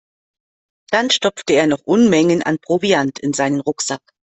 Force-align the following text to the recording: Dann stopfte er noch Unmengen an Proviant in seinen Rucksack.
Dann 0.89 1.11
stopfte 1.11 1.53
er 1.53 1.67
noch 1.67 1.81
Unmengen 1.85 2.41
an 2.41 2.57
Proviant 2.59 3.19
in 3.19 3.33
seinen 3.33 3.59
Rucksack. 3.59 4.01